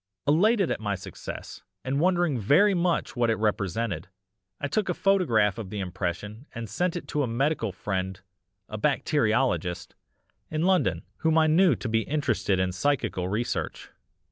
"Elated 0.27 0.71
at 0.71 0.79
my 0.79 0.95
success 0.95 1.61
and 1.85 1.99
wondering 1.99 2.39
very 2.39 2.73
much 2.73 3.15
what 3.15 3.29
it 3.29 3.35
represented, 3.35 4.07
I 4.59 4.67
took 4.67 4.89
a 4.89 4.95
photograph 4.95 5.59
of 5.59 5.69
the 5.69 5.79
impression 5.79 6.47
and 6.55 6.67
sent 6.67 6.95
it 6.95 7.07
to 7.09 7.21
a 7.21 7.27
medical 7.27 7.71
friend 7.71 8.19
a 8.67 8.79
bacteriologist 8.79 9.93
in 10.49 10.63
London, 10.63 11.03
whom 11.17 11.37
I 11.37 11.45
knew 11.45 11.75
to 11.75 11.87
be 11.87 12.01
interested 12.01 12.59
in 12.59 12.71
psychical 12.71 13.27
research. 13.29 13.91